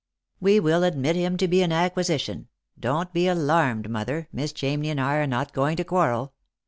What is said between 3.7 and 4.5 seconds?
mother,